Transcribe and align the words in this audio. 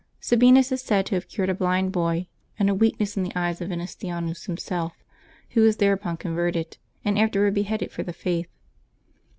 Sabinus 0.19 0.71
is 0.71 0.81
said 0.81 1.05
to 1.05 1.13
have 1.13 1.27
cured 1.27 1.51
a 1.51 1.53
blind 1.53 1.91
boy, 1.91 2.25
and 2.57 2.71
a 2.71 2.73
weakness 2.73 3.15
in 3.15 3.21
the 3.21 3.31
eyes 3.35 3.61
of 3.61 3.69
Yenustianus 3.69 4.47
himself, 4.47 4.93
who 5.51 5.61
was 5.61 5.77
thereupon 5.77 6.17
converted, 6.17 6.79
and 7.05 7.19
afterward 7.19 7.53
beheaded 7.53 7.91
for 7.91 8.01
the 8.01 8.11
Faith. 8.11 8.49